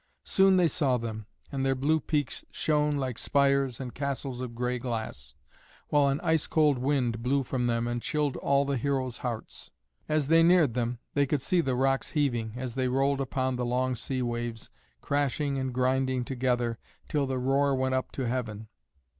[0.25, 4.79] Soon they saw them, and their blue peaks shone like spires and castles of gray
[4.79, 5.35] glass,
[5.89, 9.69] while an ice cold wind blew from them and chilled all the heroes' hearts.
[10.09, 13.63] As they neared them, they could see the rocks heaving, as they rolled upon the
[13.65, 18.69] long sea waves, crashing and grinding together, till the roar went up to heaven.